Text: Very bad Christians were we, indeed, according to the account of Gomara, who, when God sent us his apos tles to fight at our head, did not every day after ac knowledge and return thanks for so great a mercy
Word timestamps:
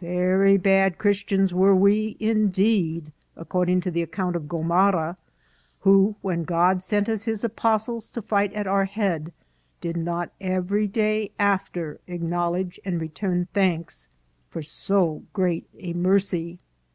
Very 0.00 0.56
bad 0.56 0.96
Christians 0.96 1.52
were 1.52 1.74
we, 1.76 2.16
indeed, 2.18 3.12
according 3.36 3.82
to 3.82 3.90
the 3.90 4.00
account 4.00 4.34
of 4.34 4.48
Gomara, 4.48 5.18
who, 5.80 6.14
when 6.22 6.44
God 6.44 6.82
sent 6.82 7.06
us 7.06 7.24
his 7.24 7.44
apos 7.44 7.86
tles 7.86 8.10
to 8.14 8.22
fight 8.22 8.50
at 8.54 8.66
our 8.66 8.86
head, 8.86 9.30
did 9.82 9.98
not 9.98 10.32
every 10.40 10.86
day 10.86 11.32
after 11.38 12.00
ac 12.08 12.24
knowledge 12.24 12.80
and 12.86 12.98
return 12.98 13.46
thanks 13.52 14.08
for 14.48 14.62
so 14.62 15.22
great 15.34 15.66
a 15.78 15.92
mercy 15.92 16.60